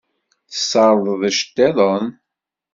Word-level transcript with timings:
Tessardeḍ 0.51 1.21
iceṭṭiḍen? 1.29 2.05